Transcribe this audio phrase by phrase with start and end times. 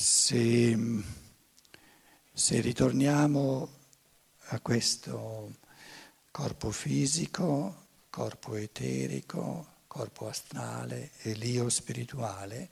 [0.00, 0.78] Se,
[2.32, 3.68] se ritorniamo
[4.50, 5.56] a questo
[6.30, 12.70] corpo fisico, corpo eterico, corpo astrale e l'io spirituale,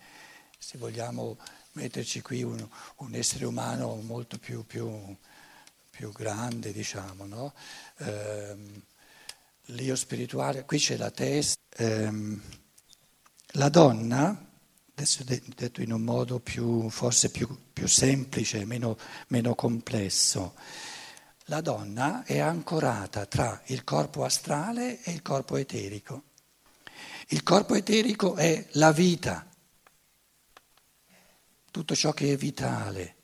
[0.56, 1.36] se vogliamo
[1.72, 2.64] metterci qui un,
[2.98, 4.88] un essere umano molto più, più,
[5.90, 7.54] più grande, diciamo, no?
[7.96, 8.82] ehm,
[9.64, 12.40] l'io spirituale, qui c'è la testa, ehm,
[13.54, 14.45] la donna,
[14.98, 18.96] adesso detto in un modo più, forse più, più semplice, meno,
[19.28, 20.54] meno complesso,
[21.48, 26.22] la donna è ancorata tra il corpo astrale e il corpo eterico.
[27.28, 29.46] Il corpo eterico è la vita,
[31.70, 33.16] tutto ciò che è vitale.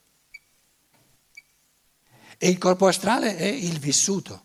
[2.36, 4.42] E il corpo astrale è il vissuto.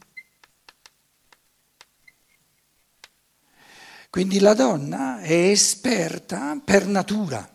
[4.17, 7.47] Quindi la donna è esperta per natura,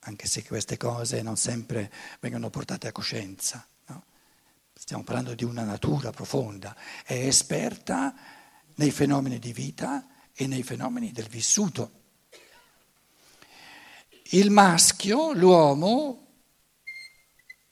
[0.00, 1.90] anche se queste cose non sempre
[2.20, 3.66] vengono portate a coscienza.
[3.86, 4.04] No?
[4.74, 6.76] Stiamo parlando di una natura profonda,
[7.06, 8.14] è esperta
[8.74, 11.90] nei fenomeni di vita e nei fenomeni del vissuto.
[14.32, 16.26] Il maschio, l'uomo,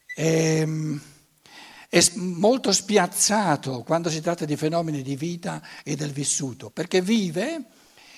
[0.06, 0.66] è,
[1.98, 7.64] è, molto spiazzato quando si tratta di fenomeni di vita e del vissuto, perché vive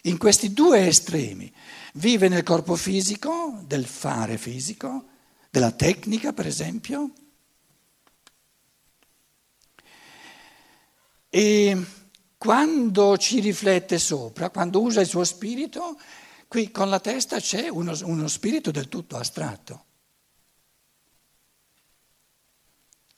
[0.03, 1.53] in questi due estremi.
[1.95, 5.05] Vive nel corpo fisico, del fare fisico,
[5.51, 7.11] della tecnica per esempio,
[11.29, 11.85] e
[12.39, 15.99] quando ci riflette sopra, quando usa il suo spirito,
[16.49, 19.85] Qui con la testa c'è uno, uno spirito del tutto astratto.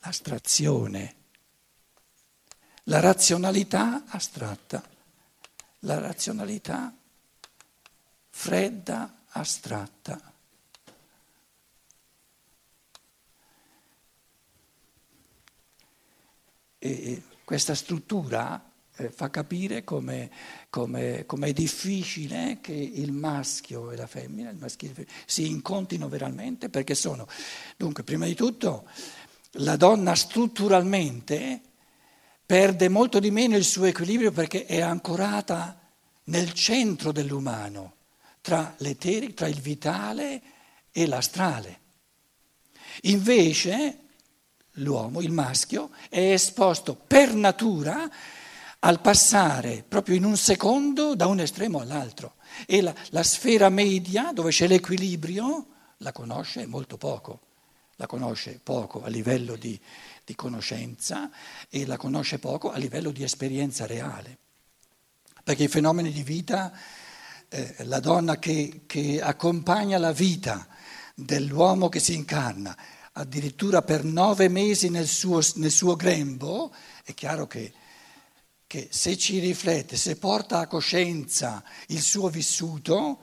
[0.01, 1.15] L'astrazione,
[2.85, 4.83] la razionalità astratta,
[5.81, 6.95] la razionalità
[8.31, 10.33] fredda, astratta.
[16.78, 20.31] E questa struttura eh, fa capire come,
[20.71, 25.25] come, come, è difficile che il maschio e la femmina, il maschile e la femmina,
[25.27, 27.27] si incontrino veramente perché sono,
[27.77, 28.89] dunque, prima di tutto,
[29.53, 31.60] la donna strutturalmente
[32.44, 35.78] perde molto di meno il suo equilibrio perché è ancorata
[36.25, 37.97] nel centro dell'umano,
[38.41, 40.42] tra l'eterico, tra il vitale
[40.91, 41.81] e l'astrale.
[43.03, 43.98] Invece
[44.72, 48.09] l'uomo, il maschio, è esposto per natura
[48.80, 52.34] al passare proprio in un secondo da un estremo all'altro.
[52.66, 55.66] E la, la sfera media, dove c'è l'equilibrio,
[55.98, 57.41] la conosce molto poco.
[57.98, 59.78] La conosce poco a livello di,
[60.25, 61.31] di conoscenza
[61.69, 64.38] e la conosce poco a livello di esperienza reale.
[65.44, 66.72] Perché i fenomeni di vita,
[67.48, 70.66] eh, la donna che, che accompagna la vita
[71.14, 72.76] dell'uomo che si incarna,
[73.12, 77.72] addirittura per nove mesi nel suo, nel suo grembo, è chiaro che
[78.69, 83.22] che se ci riflette, se porta a coscienza il suo vissuto,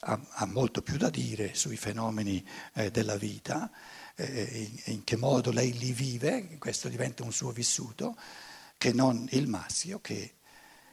[0.00, 2.42] ha, ha molto più da dire sui fenomeni
[2.72, 3.70] eh, della vita,
[4.16, 8.16] in, in, che modo lei li vive, questo diventa un suo vissuto,
[8.76, 10.34] che non il maschio che,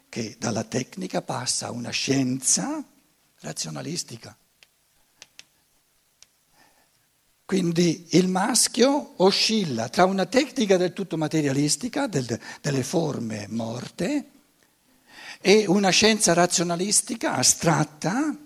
[0.10, 2.84] che dalla tecnica passa a una scienza
[3.40, 4.36] razionalistica.
[7.46, 14.32] Quindi il maschio oscilla tra una tecnica del tutto materialistica, del, delle forme morte,
[15.42, 18.38] e una scienza razionalistica astratta,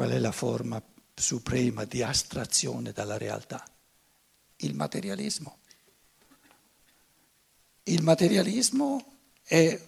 [0.00, 0.82] Qual è la forma
[1.14, 3.62] suprema di astrazione dalla realtà?
[4.56, 5.58] Il materialismo.
[7.82, 9.04] Il materialismo
[9.42, 9.78] è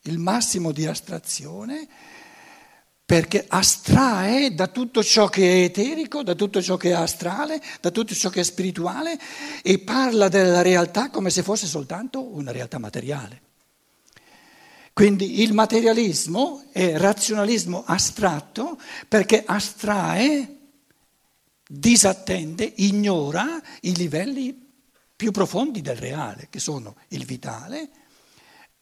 [0.00, 1.86] il massimo di astrazione
[3.04, 7.92] perché astrae da tutto ciò che è eterico, da tutto ciò che è astrale, da
[7.92, 9.16] tutto ciò che è spirituale
[9.62, 13.49] e parla della realtà come se fosse soltanto una realtà materiale.
[15.00, 20.58] Quindi il materialismo è razionalismo astratto perché astrae,
[21.66, 24.54] disattende, ignora i livelli
[25.16, 27.88] più profondi del reale, che sono il vitale,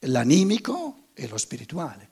[0.00, 2.08] l'animico e lo spirituale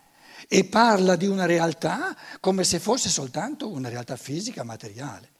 [0.46, 5.30] e parla di una realtà come se fosse soltanto una realtà fisica, materiale.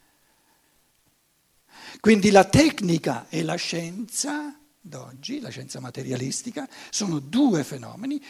[2.00, 8.24] Quindi la tecnica e la scienza d'oggi, la scienza materialistica, sono due fenomeni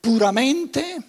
[0.00, 1.02] puramente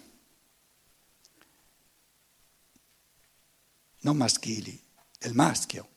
[4.00, 4.80] non maschili,
[5.18, 5.88] del maschio,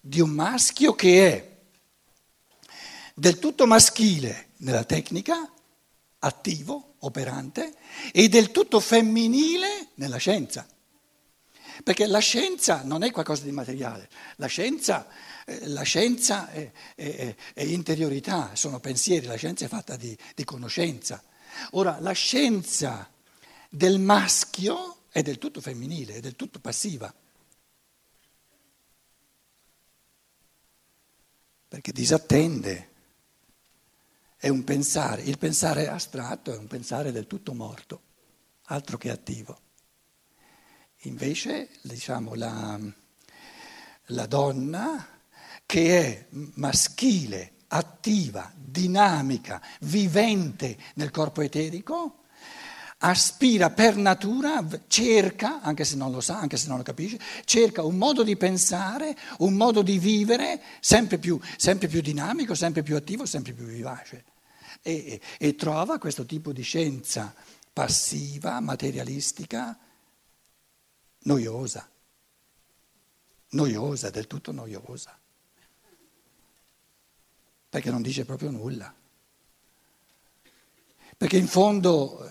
[0.00, 1.52] di un maschio che è
[3.14, 5.50] del tutto maschile nella tecnica
[6.18, 7.74] attivo, operante,
[8.12, 10.66] e del tutto femminile nella scienza.
[11.82, 15.06] Perché la scienza non è qualcosa di materiale, la scienza,
[15.64, 21.22] la scienza è, è, è, interiorità, sono pensieri, la scienza è fatta di, di conoscenza.
[21.72, 23.10] Ora, la scienza
[23.68, 27.12] del maschio è del tutto femminile, è del tutto passiva.
[31.68, 32.90] Perché disattende,
[34.36, 38.02] è un pensare, il pensare astratto è un pensare del tutto morto,
[38.64, 39.60] altro che attivo.
[41.02, 42.78] Invece, diciamo, la,
[44.06, 45.13] la donna
[45.66, 52.24] che è maschile, attiva, dinamica, vivente nel corpo eterico,
[52.98, 57.82] aspira per natura, cerca, anche se non lo sa, anche se non lo capisce, cerca
[57.82, 62.96] un modo di pensare, un modo di vivere sempre più, sempre più dinamico, sempre più
[62.96, 64.24] attivo, sempre più vivace.
[64.82, 67.34] E, e, e trova questo tipo di scienza
[67.72, 69.78] passiva, materialistica,
[71.24, 71.88] noiosa,
[73.50, 75.18] noiosa, del tutto noiosa,
[77.74, 78.94] perché non dice proprio nulla.
[81.16, 82.24] Perché in fondo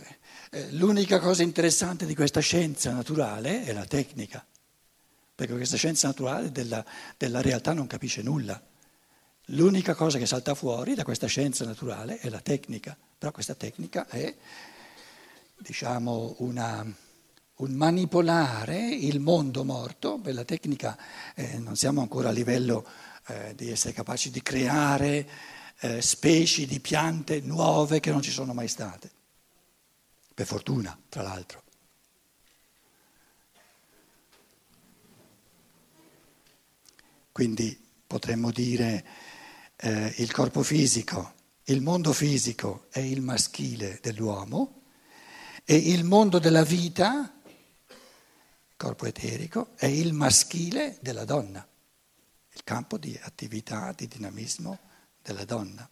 [0.52, 4.46] eh, l'unica cosa interessante di questa scienza naturale è la tecnica,
[5.36, 6.86] perché questa scienza naturale della,
[7.18, 8.62] della realtà non capisce nulla.
[9.48, 14.08] L'unica cosa che salta fuori da questa scienza naturale è la tecnica, però questa tecnica
[14.08, 14.34] è,
[15.58, 16.86] diciamo, una,
[17.56, 20.98] un manipolare il mondo morto, per la tecnica
[21.36, 25.28] eh, non siamo ancora a livello eh, di essere capaci di creare
[25.80, 29.12] eh, specie di piante nuove che non ci sono mai state
[30.34, 31.62] per fortuna, tra l'altro.
[37.32, 39.06] Quindi potremmo dire
[39.78, 41.34] eh, il corpo fisico,
[41.66, 44.84] il mondo fisico è il maschile dell'uomo
[45.66, 47.34] e il mondo della vita,
[48.78, 51.66] corpo eterico, è il maschile della donna,
[52.54, 54.80] il campo di attività, di dinamismo
[55.22, 55.88] della donna.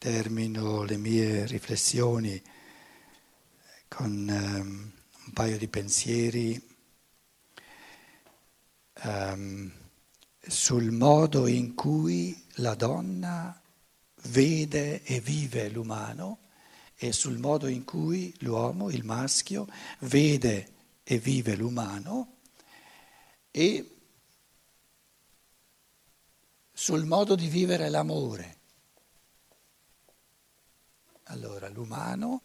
[0.00, 2.42] termino le mie riflessioni
[3.86, 4.99] con um,
[5.30, 6.60] un paio di pensieri
[9.04, 9.70] um,
[10.40, 13.62] sul modo in cui la donna
[14.22, 16.40] vede e vive l'umano
[16.96, 19.68] e sul modo in cui l'uomo, il maschio,
[20.00, 20.72] vede
[21.04, 22.38] e vive l'umano
[23.52, 23.96] e
[26.72, 28.58] sul modo di vivere l'amore.
[31.24, 32.42] Allora, l'umano,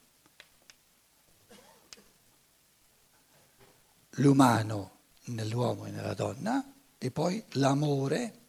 [4.15, 4.93] l'umano
[5.25, 8.41] nell'uomo e nella donna e poi l'amore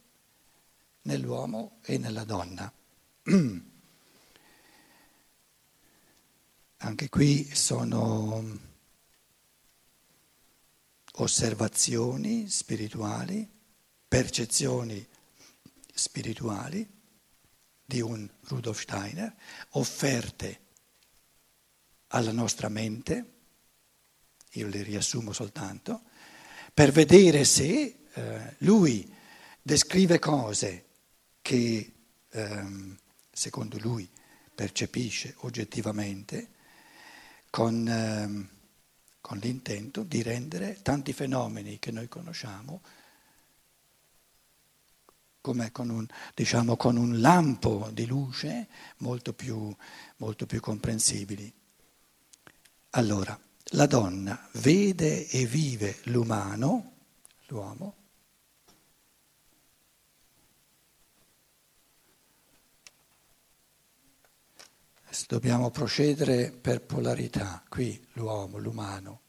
[1.02, 2.72] nell'uomo e nella donna.
[6.78, 8.74] Anche qui sono
[11.14, 13.48] osservazioni spirituali,
[14.06, 15.06] percezioni
[15.92, 16.86] spirituali
[17.84, 19.34] di un Rudolf Steiner,
[19.70, 20.60] offerte
[22.08, 23.35] alla nostra mente,
[24.58, 26.02] io le riassumo soltanto,
[26.72, 29.12] per vedere se eh, lui
[29.62, 30.84] descrive cose
[31.42, 31.92] che
[32.30, 32.98] ehm,
[33.30, 34.08] secondo lui
[34.54, 36.48] percepisce oggettivamente
[37.50, 38.48] con, ehm,
[39.20, 42.80] con l'intento di rendere tanti fenomeni che noi conosciamo
[45.46, 48.66] come con un, diciamo, con un lampo di luce
[48.98, 49.72] molto più,
[50.16, 51.52] molto più comprensibili.
[52.90, 53.38] Allora,
[53.70, 56.92] la donna vede e vive l'umano,
[57.46, 57.94] l'uomo,
[65.26, 69.20] dobbiamo procedere per polarità, qui l'uomo, l'umano,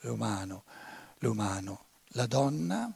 [0.00, 0.64] l'umano,
[1.18, 2.92] l'umano, la donna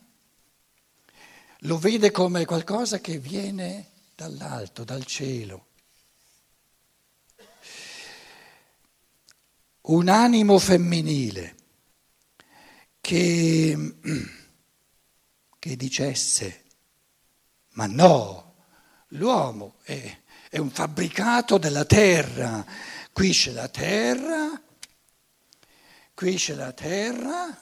[1.60, 5.65] lo vede come qualcosa che viene dall'alto, dal cielo.
[9.88, 11.54] Un animo femminile
[13.00, 13.94] che,
[15.60, 16.64] che dicesse,
[17.74, 18.54] ma no,
[19.10, 20.18] l'uomo è,
[20.50, 22.66] è un fabbricato della terra,
[23.12, 24.60] qui c'è la terra,
[26.14, 27.56] qui c'è la terra,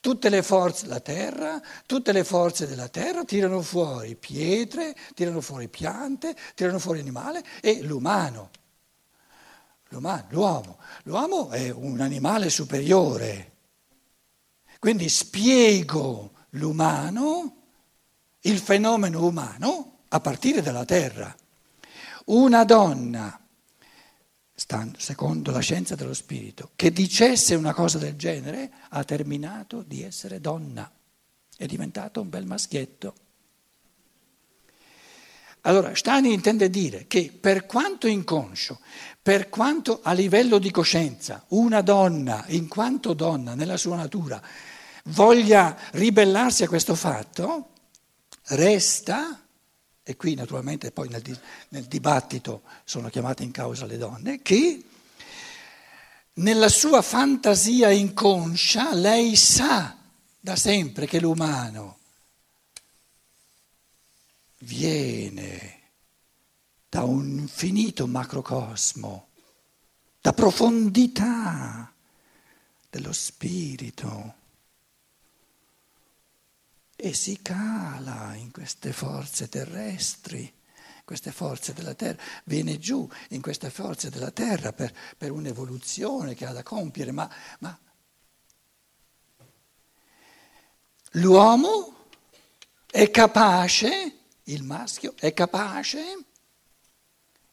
[0.00, 5.68] tutte le forze della terra, tutte le forze della terra tirano fuori pietre, tirano fuori
[5.68, 8.50] piante, tirano fuori animali e l'umano.
[10.00, 10.78] L'uomo.
[11.04, 13.52] L'uomo è un animale superiore.
[14.78, 17.56] Quindi spiego l'umano,
[18.40, 21.34] il fenomeno umano, a partire dalla terra.
[22.26, 23.40] Una donna,
[24.96, 30.40] secondo la scienza dello spirito, che dicesse una cosa del genere, ha terminato di essere
[30.40, 30.90] donna,
[31.56, 33.14] è diventato un bel maschietto.
[35.62, 38.80] Allora, Stein intende dire che per quanto inconscio,
[39.24, 44.38] per quanto a livello di coscienza, una donna, in quanto donna nella sua natura,
[45.04, 47.70] voglia ribellarsi a questo fatto,
[48.48, 49.40] resta,
[50.02, 51.22] e qui naturalmente poi nel,
[51.70, 54.84] nel dibattito sono chiamate in causa le donne, che
[56.34, 59.96] nella sua fantasia inconscia lei sa
[60.38, 61.96] da sempre che l'umano
[64.58, 65.83] viene
[66.94, 69.30] da un infinito macrocosmo,
[70.20, 71.92] da profondità
[72.88, 74.34] dello spirito.
[76.94, 80.54] E si cala in queste forze terrestri,
[81.04, 86.46] queste forze della terra, viene giù in queste forze della terra per, per un'evoluzione che
[86.46, 87.76] ha da compiere, ma, ma
[91.14, 92.06] l'uomo
[92.88, 96.26] è capace, il maschio è capace,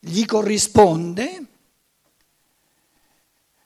[0.03, 1.45] gli corrisponde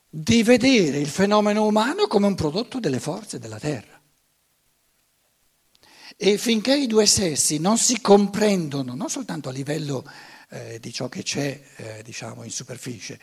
[0.10, 4.01] di vedere il fenomeno umano come un prodotto delle forze della terra.
[6.18, 10.06] E finché i due sessi non si comprendono, non soltanto a livello
[10.50, 13.20] eh, di ciò che c'è eh, diciamo, in superficie,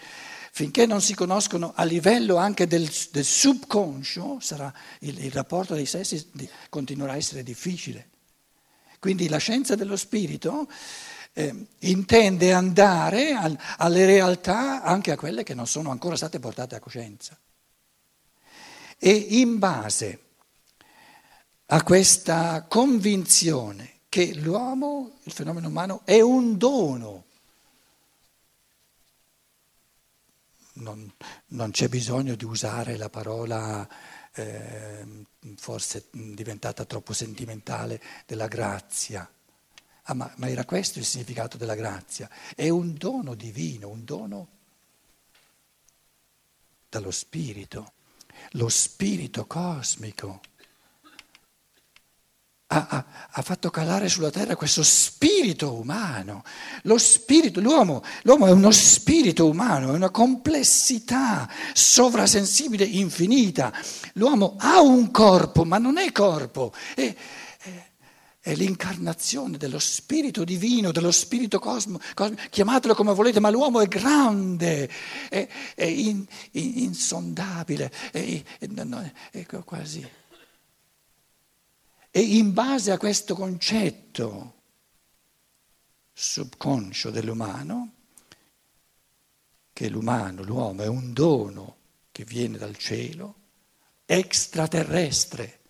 [0.51, 4.39] finché non si conoscono a livello anche del, del subconscio,
[5.01, 6.31] il, il, rapporto dei sessi
[6.69, 8.09] continuerà a essere difficile.
[8.99, 10.69] Quindi la scienza dello spirito
[11.33, 16.75] eh, intende andare al, alle realtà, anche a quelle che non sono ancora state portate
[16.75, 17.39] a coscienza.
[18.99, 20.21] E in base
[21.67, 27.25] a questa convinzione che l'uomo, il fenomeno umano, è un dono.
[30.75, 31.11] Non,
[31.49, 33.89] non c'è bisogno di usare la parola
[34.35, 35.07] eh,
[35.57, 39.29] forse diventata troppo sentimentale della grazia.
[40.07, 42.29] Ah, ma, ma era questo il significato della grazia?
[42.55, 44.49] È un dono divino, un dono
[46.89, 47.93] dallo spirito,
[48.53, 50.41] lo spirito cosmico
[52.73, 56.43] ha, ha, ha, fatto calare sulla terra questo spirito umano.
[56.83, 63.73] Lo spirito, l'uomo, l'uomo, è uno spirito umano, è una complessità sovrasensibile infinita.
[64.15, 67.15] L'uomo ha un corpo, ma non è corpo, è,
[68.43, 73.87] è, l'incarnazione dello spirito divino, dello spirito cosmico, cosmico, chiamatelo come volete, ma l'uomo è
[73.87, 74.91] grande,
[75.29, 78.43] è, è in, in, insondabile, è,
[79.31, 80.07] è quasi.
[82.15, 84.61] E in base a questo concetto
[86.13, 87.93] subconscio dell'umano,
[89.73, 91.77] che l'umano, l'uomo è un dono
[92.13, 93.37] che viene dal cielo,
[94.05, 95.61] extraterrestre,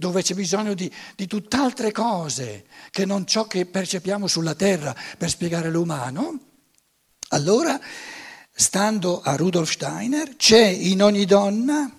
[0.00, 5.28] dove c'è bisogno di, di tutt'altre cose che non ciò che percepiamo sulla terra per
[5.28, 6.38] spiegare l'umano,
[7.28, 7.78] allora,
[8.50, 11.94] stando a Rudolf Steiner, c'è in ogni donna,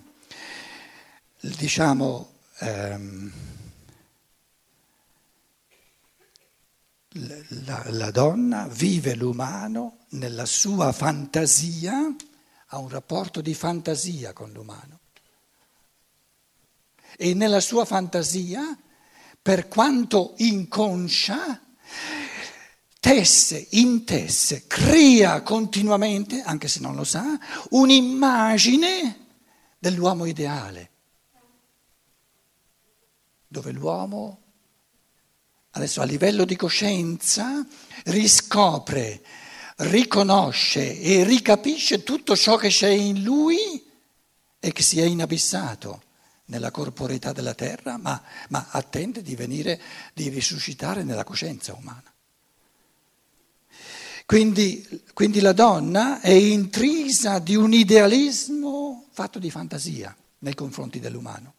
[1.40, 3.32] diciamo, ehm,
[7.64, 12.16] la, la donna vive l'umano nella sua fantasia,
[12.66, 15.01] ha un rapporto di fantasia con l'umano.
[17.16, 18.76] E nella sua fantasia,
[19.40, 21.60] per quanto inconscia,
[23.00, 27.38] tesse, intesse, crea continuamente, anche se non lo sa,
[27.70, 29.26] un'immagine
[29.78, 30.90] dell'uomo ideale,
[33.48, 34.40] dove l'uomo
[35.72, 37.66] adesso a livello di coscienza,
[38.04, 39.22] riscopre,
[39.76, 43.84] riconosce e ricapisce tutto ciò che c'è in lui
[44.60, 46.02] e che si è inabissato
[46.46, 49.80] nella corporeità della terra, ma, ma attende di venire,
[50.14, 52.12] di risuscitare nella coscienza umana.
[54.26, 61.54] Quindi, quindi la donna è intrisa di un idealismo fatto di fantasia nei confronti dell'umano.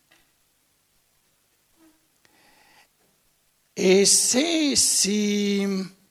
[3.73, 6.01] E se si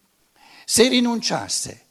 [0.65, 1.87] se rinunciasse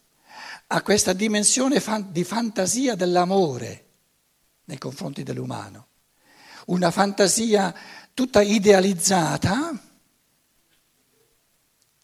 [0.68, 3.86] a questa dimensione di fantasia dell'amore
[4.66, 5.88] nei confronti dell'umano,
[6.68, 7.74] una fantasia
[8.14, 9.80] tutta idealizzata,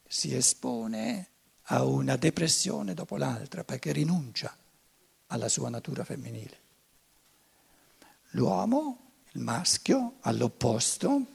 [0.07, 1.29] si espone
[1.69, 4.55] a una depressione dopo l'altra perché rinuncia
[5.27, 6.59] alla sua natura femminile.
[8.31, 11.25] L'uomo, il maschio, all'opposto,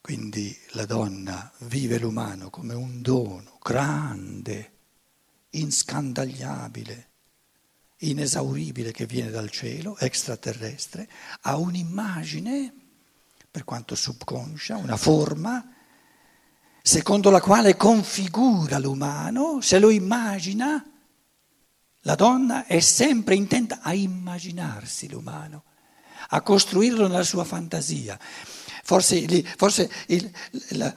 [0.00, 4.72] quindi la donna vive l'umano come un dono grande,
[5.50, 7.07] inscandagliabile,
[7.98, 11.08] inesauribile che viene dal cielo, extraterrestre,
[11.42, 12.72] ha un'immagine,
[13.50, 15.74] per quanto subconscia, una forma,
[16.82, 20.84] secondo la quale configura l'umano, se lo immagina,
[22.02, 25.64] la donna è sempre intenta a immaginarsi l'umano,
[26.30, 28.18] a costruirlo nella sua fantasia.
[28.84, 30.30] Forse, forse il,
[30.70, 30.94] il,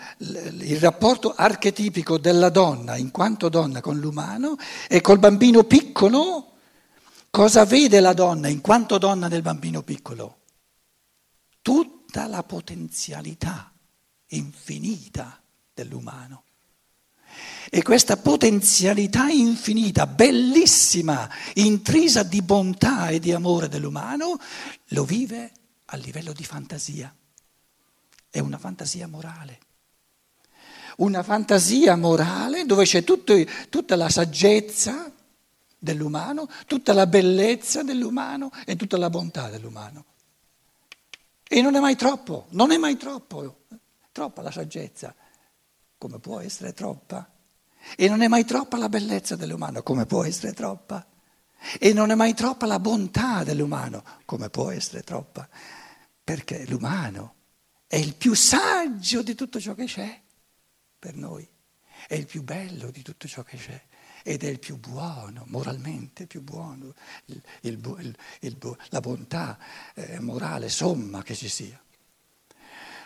[0.61, 4.55] il, rapporto archetipico della donna in quanto donna con l'umano
[4.87, 6.50] è col bambino piccolo
[7.31, 10.39] Cosa vede la donna in quanto donna del bambino piccolo?
[11.61, 13.71] Tutta la potenzialità
[14.27, 15.41] infinita
[15.73, 16.43] dell'umano.
[17.69, 24.37] E questa potenzialità infinita, bellissima, intrisa di bontà e di amore dell'umano,
[24.87, 25.51] lo vive
[25.85, 27.15] a livello di fantasia.
[28.29, 29.59] È una fantasia morale.
[30.97, 33.33] Una fantasia morale dove c'è tutto,
[33.69, 35.09] tutta la saggezza,
[35.83, 40.05] dell'umano, tutta la bellezza dell'umano e tutta la bontà dell'umano.
[41.47, 43.63] E non è mai troppo, non è mai troppo,
[44.11, 45.13] troppa la saggezza,
[45.97, 47.27] come può essere troppa.
[47.97, 51.03] E non è mai troppa la bellezza dell'umano, come può essere troppa.
[51.79, 55.49] E non è mai troppa la bontà dell'umano, come può essere troppa.
[56.23, 57.35] Perché l'umano
[57.87, 60.21] è il più saggio di tutto ciò che c'è
[60.99, 61.49] per noi,
[62.07, 63.81] è il più bello di tutto ciò che c'è
[64.23, 66.93] ed è il più buono, moralmente più buono,
[67.25, 69.57] il, il, il, la bontà
[69.95, 71.81] eh, morale somma che ci sia.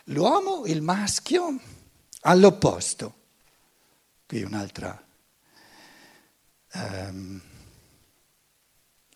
[0.09, 1.59] L'uomo, il maschio,
[2.21, 3.23] all'opposto.
[4.27, 5.03] Qui un'altra,
[6.73, 7.41] um,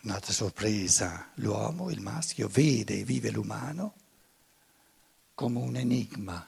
[0.04, 1.32] un'altra sorpresa.
[1.36, 3.94] L'uomo, il maschio, vede e vive l'umano
[5.36, 6.48] come un enigma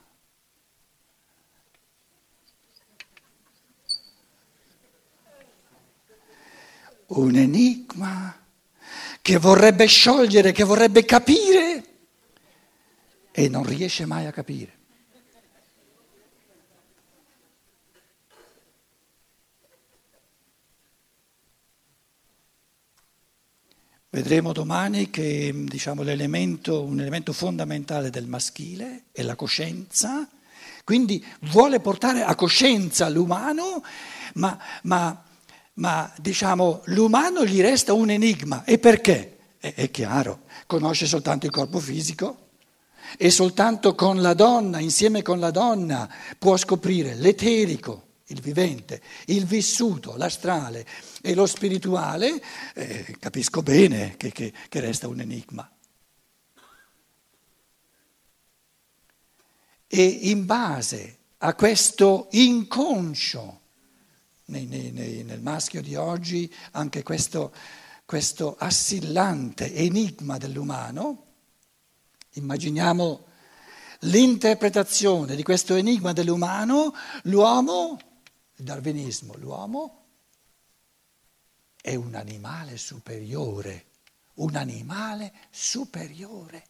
[7.13, 8.35] un enigma
[9.21, 11.85] che vorrebbe sciogliere, che vorrebbe capire
[13.31, 14.79] e non riesce mai a capire.
[24.13, 30.29] Vedremo domani che diciamo, l'elemento, un elemento fondamentale del maschile è la coscienza,
[30.83, 33.81] quindi vuole portare a coscienza l'umano,
[34.33, 35.30] ma, ma
[35.75, 38.63] ma diciamo l'umano gli resta un enigma.
[38.63, 39.37] E perché?
[39.57, 42.49] È, è chiaro, conosce soltanto il corpo fisico
[43.17, 49.45] e soltanto con la donna, insieme con la donna, può scoprire l'eterico, il vivente, il
[49.45, 50.85] vissuto, l'astrale
[51.21, 52.41] e lo spirituale,
[52.73, 55.69] eh, capisco bene che, che, che resta un enigma.
[59.87, 63.60] E in base a questo inconscio,
[64.51, 67.53] nei, nei, nel maschio di oggi anche questo,
[68.05, 71.25] questo assillante enigma dell'umano.
[72.33, 73.25] Immaginiamo
[74.01, 77.99] l'interpretazione di questo enigma dell'umano, l'uomo,
[78.55, 80.01] il darwinismo, l'uomo
[81.81, 83.85] è un animale superiore,
[84.35, 86.67] un animale superiore.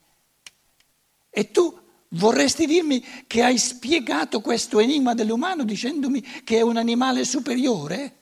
[1.29, 1.80] E tu
[2.13, 8.19] Vorresti dirmi che hai spiegato questo enigma dell'umano dicendomi che è un animale superiore?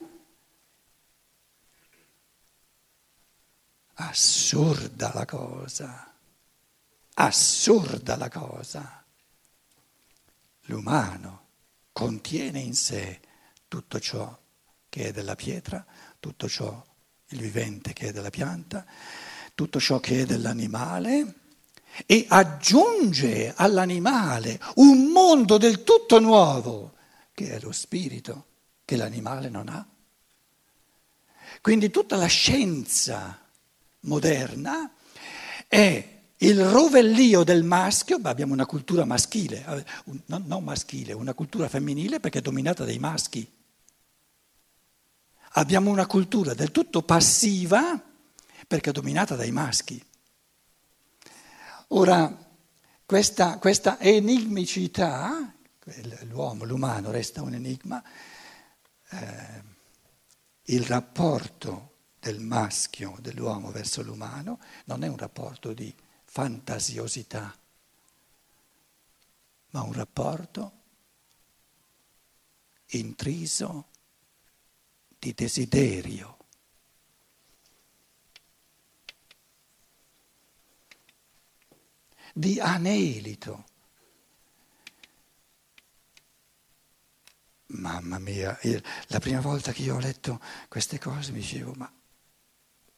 [3.95, 6.15] Assurda la cosa,
[7.15, 9.03] assurda la cosa.
[10.65, 11.47] L'umano
[11.91, 13.19] contiene in sé
[13.67, 14.39] tutto ciò
[14.87, 15.83] che è della pietra,
[16.19, 16.85] tutto ciò,
[17.29, 18.85] il vivente che è della pianta,
[19.55, 21.38] tutto ciò che è dell'animale
[22.05, 26.93] e aggiunge all'animale un mondo del tutto nuovo,
[27.33, 28.45] che è lo spirito,
[28.85, 29.85] che l'animale non ha.
[31.61, 33.37] Quindi tutta la scienza
[34.01, 34.91] moderna
[35.67, 39.83] è il rovellio del maschio, ma abbiamo una cultura maschile, eh,
[40.25, 43.47] non maschile, una cultura femminile perché è dominata dai maschi.
[45.53, 48.01] Abbiamo una cultura del tutto passiva
[48.67, 50.01] perché è dominata dai maschi.
[51.91, 52.47] Ora,
[53.03, 55.51] questa, questa enigmicità,
[56.27, 58.03] l'uomo, l'umano resta un enigma,
[59.09, 59.63] eh,
[60.65, 65.91] il rapporto del maschio, dell'uomo verso l'umano, non è un rapporto di
[66.25, 67.57] fantasiosità,
[69.71, 70.71] ma un rapporto
[72.89, 73.87] intriso
[75.17, 76.38] di desiderio.
[82.33, 83.65] Di anelito.
[87.67, 88.57] Mamma mia,
[89.07, 91.91] la prima volta che io ho letto queste cose mi dicevo, ma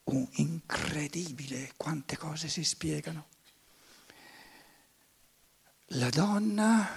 [0.06, 3.28] un incredibile quante cose si spiegano.
[5.96, 6.90] La donna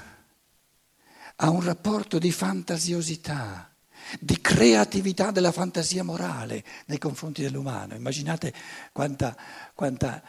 [1.37, 3.75] ha un rapporto di fantasiosità,
[4.21, 7.95] di creatività della fantasia morale nei confronti dell'umano.
[7.97, 8.55] Immaginate
[8.93, 9.37] quanta,
[9.75, 10.23] quanta,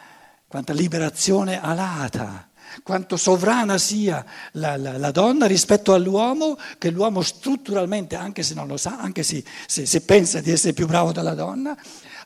[0.46, 2.48] quanta liberazione alata
[2.82, 8.66] quanto sovrana sia la, la, la, donna rispetto all'uomo, che l'uomo strutturalmente, anche se non
[8.66, 11.76] lo sa, anche se, se, se pensa di essere più bravo della donna,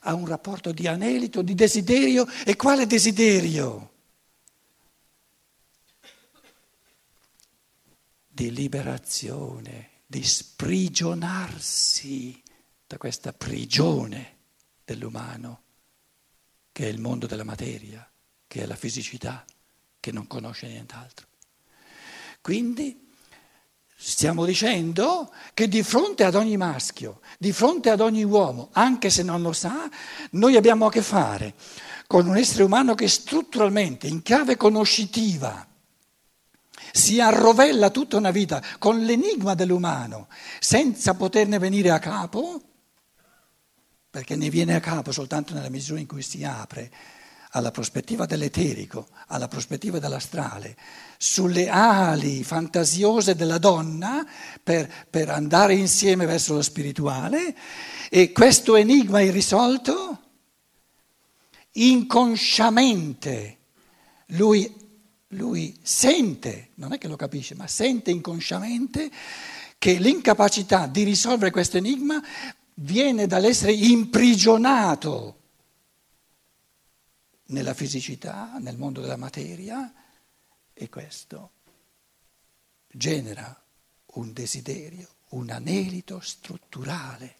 [0.01, 2.27] ha un rapporto di anelito, di desiderio.
[2.45, 3.89] E quale desiderio?
[8.27, 12.41] Di liberazione, di sprigionarsi
[12.87, 14.37] da questa prigione
[14.83, 15.61] dell'umano,
[16.71, 18.10] che è il mondo della materia,
[18.51, 19.45] che è la fisicità
[19.97, 21.25] che non conosce nient'altro.
[22.41, 23.07] Quindi
[23.95, 29.23] stiamo dicendo che di fronte ad ogni maschio, di fronte ad ogni uomo, anche se
[29.23, 29.89] non lo sa,
[30.31, 31.53] noi abbiamo a che fare
[32.07, 35.65] con un essere umano che strutturalmente, in chiave conoscitiva,
[36.91, 40.27] si arrovella tutta una vita con l'enigma dell'umano
[40.59, 42.61] senza poterne venire a capo,
[44.09, 46.91] perché ne viene a capo soltanto nella misura in cui si apre
[47.51, 50.77] alla prospettiva dell'eterico, alla prospettiva dell'astrale,
[51.17, 54.25] sulle ali fantasiose della donna
[54.63, 57.55] per, per andare insieme verso lo spirituale
[58.09, 60.19] e questo enigma irrisolto,
[61.73, 63.57] inconsciamente,
[64.27, 64.73] lui,
[65.29, 69.11] lui sente, non è che lo capisce, ma sente inconsciamente
[69.77, 72.21] che l'incapacità di risolvere questo enigma
[72.75, 75.40] viene dall'essere imprigionato
[77.51, 79.93] nella fisicità, nel mondo della materia
[80.73, 81.51] e questo
[82.87, 83.55] genera
[84.13, 87.35] un desiderio, un anelito strutturale,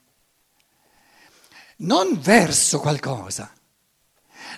[1.77, 3.51] non verso qualcosa.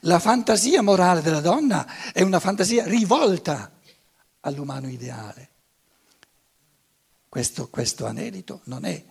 [0.02, 3.80] La fantasia morale della donna è una fantasia rivolta
[4.42, 5.50] all'umano ideale.
[7.30, 9.04] Questo, questo anelito non è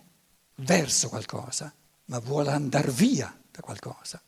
[0.55, 1.73] verso qualcosa,
[2.05, 4.21] ma vuole andare via da qualcosa.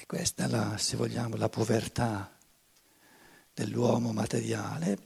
[0.00, 2.32] E questa è la, se vogliamo, la povertà
[3.52, 4.96] dell'uomo materiale,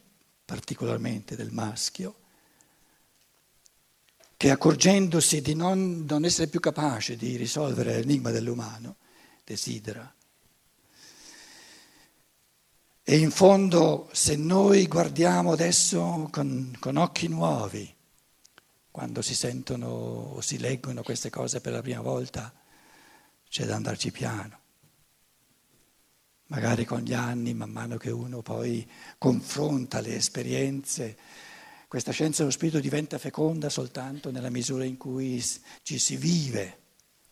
[0.44, 2.16] particolarmente del maschio,
[4.37, 8.96] che accorgendosi di non, non essere più capace di risolvere l'enigma dell'umano,
[9.44, 10.14] desidera.
[13.02, 17.90] E in fondo, se noi guardiamo adesso con, con occhi nuovi,
[18.90, 22.52] quando si sentono o si leggono queste cose per la prima volta,
[23.48, 24.61] c'è da andarci piano
[26.46, 31.16] magari con gli anni, man mano che uno poi confronta le esperienze,
[31.92, 35.44] questa scienza dello spirito diventa feconda soltanto nella misura in cui
[35.83, 36.78] ci si vive,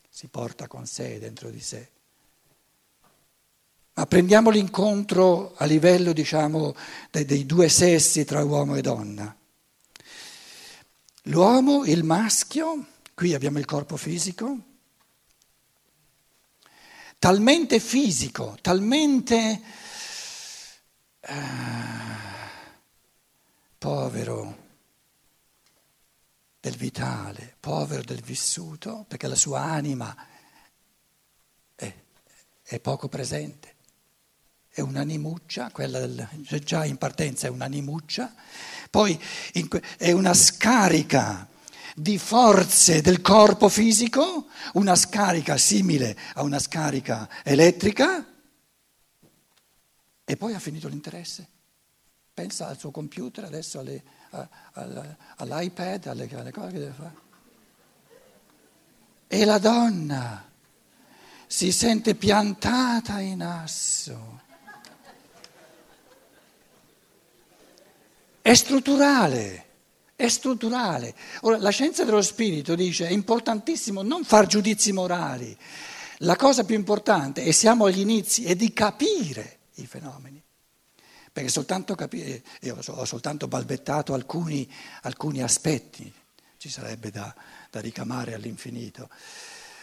[0.07, 1.89] si porta con sé dentro di sé.
[3.93, 6.75] Ma prendiamo l'incontro a livello, diciamo,
[7.09, 9.35] dei, dei due sessi tra uomo e donna.
[11.23, 14.57] L'uomo, il maschio, qui abbiamo il corpo fisico,
[17.21, 19.61] talmente fisico, talmente
[21.19, 21.33] eh,
[23.77, 24.57] povero
[26.59, 30.17] del vitale, povero del vissuto, perché la sua anima
[31.75, 31.93] è,
[32.63, 33.75] è poco presente,
[34.67, 36.27] è un'animuccia, quella del,
[36.63, 38.33] già in partenza è un'animuccia,
[38.89, 39.21] poi
[39.53, 41.47] in, è una scarica
[42.01, 48.25] di forze del corpo fisico, una scarica simile a una scarica elettrica,
[50.25, 51.47] e poi ha finito l'interesse.
[52.33, 57.15] Pensa al suo computer, adesso alle, a, a, all'iPad, alle, alle cose che deve fare.
[59.27, 60.49] E la donna
[61.45, 64.41] si sente piantata in asso.
[68.41, 69.70] È strutturale
[70.21, 71.15] è strutturale.
[71.41, 75.57] Ora, la scienza dello spirito dice è importantissimo non far giudizi morali.
[76.19, 80.41] La cosa più importante, e siamo agli inizi, è di capire i fenomeni.
[81.33, 84.69] Perché soltanto capire, io ho soltanto balbettato alcuni,
[85.01, 86.11] alcuni aspetti,
[86.57, 87.33] ci sarebbe da,
[87.71, 89.09] da ricamare all'infinito.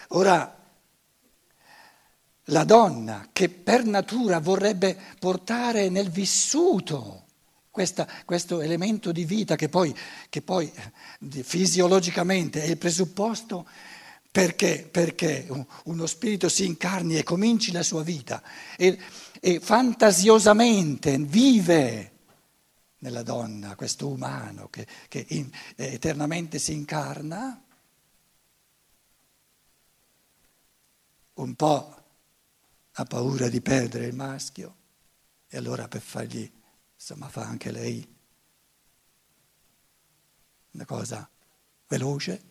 [0.09, 0.57] Ora,
[2.45, 7.25] la donna che per natura vorrebbe portare nel vissuto
[7.79, 9.95] questa, questo elemento di vita che poi,
[10.29, 10.69] che poi,
[11.21, 13.69] fisiologicamente è il presupposto
[14.33, 15.47] perché, perché
[15.85, 18.43] uno spirito si incarni e cominci la sua vita
[18.77, 18.99] e,
[19.39, 22.11] e fantasiosamente vive
[22.99, 27.63] nella donna questo umano che, che in, eternamente si incarna,
[31.35, 31.95] un po'
[32.91, 34.75] ha paura di perdere il maschio
[35.47, 36.58] e allora per fargli,
[36.99, 38.17] insomma, fa anche lei
[40.73, 41.29] una cosa
[41.87, 42.43] veloce.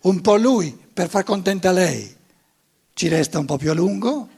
[0.00, 2.16] Un po' lui per far contenta lei
[2.94, 4.28] ci resta un po' più a lungo,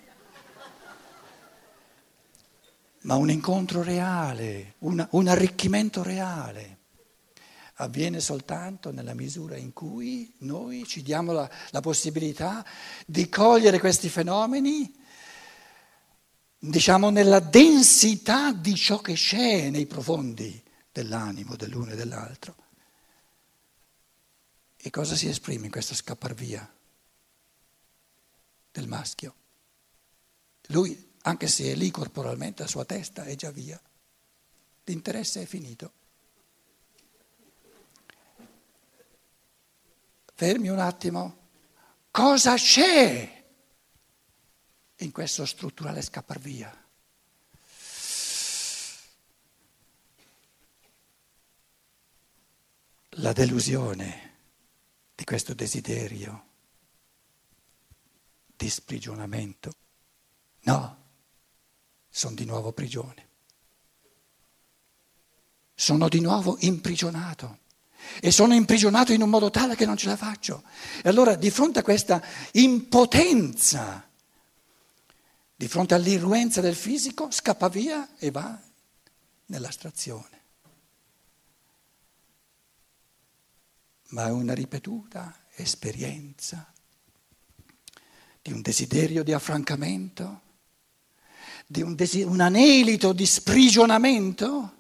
[3.03, 6.79] ma un incontro reale, un, un arricchimento reale
[7.79, 12.65] avviene soltanto nella misura in cui noi ci diamo la, la possibilità
[13.07, 14.93] di cogliere questi fenomeni,
[16.59, 22.57] diciamo, nella densità di ciò che c'è nei profondi dell'animo dell'uno e dell'altro.
[24.77, 26.69] E cosa si esprime in questo scappar via
[28.71, 29.35] del maschio?
[30.69, 33.81] Lui, anche se è lì corporalmente, la sua testa è già via.
[34.85, 35.93] L'interesse è finito.
[40.37, 41.35] fermi un attimo,
[42.11, 43.36] cosa c'è
[44.99, 46.85] in questo strutturale scappar via?
[53.19, 54.35] La delusione
[55.15, 56.45] di questo desiderio
[58.57, 59.73] di sprigionamento.
[60.63, 61.05] No,
[62.09, 63.29] sono di nuovo prigione.
[65.75, 67.59] Sono di nuovo imprigionato
[68.21, 70.63] e sono imprigionato in un modo tale che non ce la faccio.
[71.03, 74.06] E allora di fronte a questa impotenza,
[75.57, 78.61] di fronte all'irruenza del fisico, scappa via e va
[79.47, 80.35] nell'astrazione.
[84.09, 86.71] Ma è una ripetuta esperienza
[88.43, 90.43] di un desiderio di affrancamento,
[91.67, 94.75] di un, desiderio, un anelito di sprigionamento,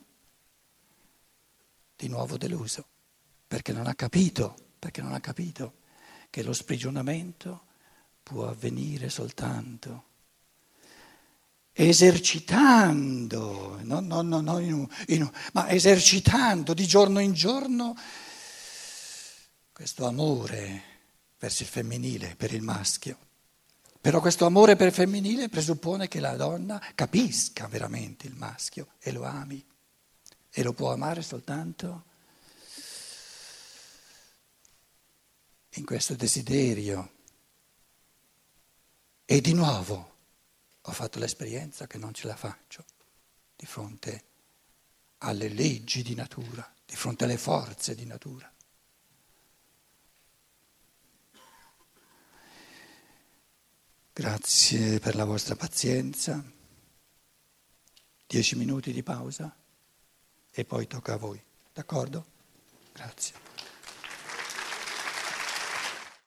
[1.96, 2.86] di nuovo deluso
[3.48, 5.78] perché non ha capito, perché non ha capito
[6.28, 7.64] che lo sprigionamento
[8.22, 10.04] può avvenire soltanto
[11.78, 17.94] esercitando, no, no, no, in in ma esercitando di giorno in giorno
[19.72, 20.82] questo amore
[21.38, 23.18] verso il femminile, per il maschio.
[24.00, 29.12] Però questo amore per il femminile presuppone che la donna capisca veramente il maschio e
[29.12, 29.62] lo ami.
[30.48, 32.04] E lo può amare soltanto
[35.74, 37.10] in questo desiderio.
[39.26, 40.15] E di nuovo
[40.88, 42.84] ho fatto l'esperienza che non ce la faccio
[43.56, 44.24] di fronte
[45.18, 48.50] alle leggi di natura, di fronte alle forze di natura.
[54.12, 56.42] Grazie per la vostra pazienza.
[58.26, 59.54] Dieci minuti di pausa
[60.50, 61.42] e poi tocca a voi.
[61.72, 62.26] D'accordo?
[62.92, 63.45] Grazie.